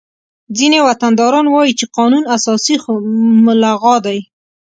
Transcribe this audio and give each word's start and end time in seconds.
ځینې 0.57 0.79
وطنداران 0.87 1.45
وایي 1.49 1.73
چې 1.79 1.85
قانون 1.97 2.23
اساسي 2.35 2.75
خو 2.83 2.91
ملغا 3.45 3.95
دی 4.05 4.19